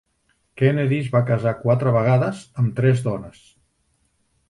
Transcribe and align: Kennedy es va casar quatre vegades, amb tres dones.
Kennedy 0.61 0.97
es 1.01 1.09
va 1.17 1.21
casar 1.27 1.53
quatre 1.61 1.95
vegades, 1.99 2.43
amb 2.65 2.75
tres 2.83 3.07
dones. 3.13 3.49